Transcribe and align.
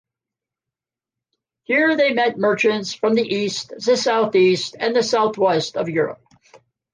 Here 1.61 1.95
they 1.95 2.15
met 2.15 2.35
merchants 2.35 2.91
from 2.91 3.13
the 3.13 3.21
east, 3.21 3.71
the 3.85 3.95
southeast 3.95 4.75
and 4.79 4.95
the 4.95 5.03
southwest 5.03 5.77
of 5.77 5.89
Europe. 5.89 6.23